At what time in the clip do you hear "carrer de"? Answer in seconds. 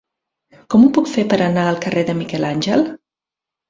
1.87-2.19